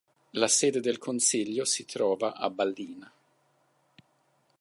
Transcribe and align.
La 0.31 0.47
sede 0.47 0.79
del 0.79 0.97
consiglio 0.97 1.63
si 1.63 1.85
trova 1.85 2.33
a 2.33 2.49
Ballina. 2.49 3.13